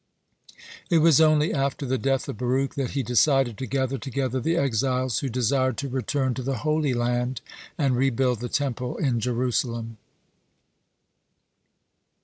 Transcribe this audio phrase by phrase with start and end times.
[0.89, 4.55] It was only after the death of Baruch that he decided to gather together the
[4.57, 7.39] exiles who desired to return to the Holy Land
[7.77, 9.97] and rebuild the Temple in Jerusalem.